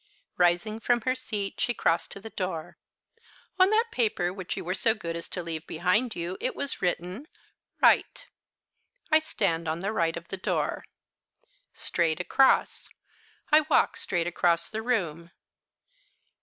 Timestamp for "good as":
4.95-5.29